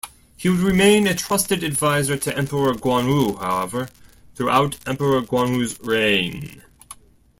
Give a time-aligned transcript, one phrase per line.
[0.35, 3.87] He would remain a trusted advisor to Emperor Guangwu, however,
[4.33, 6.63] throughout Emperor Guangwu's reign.